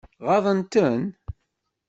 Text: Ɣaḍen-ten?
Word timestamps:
Ɣaḍen-ten? 0.25 0.99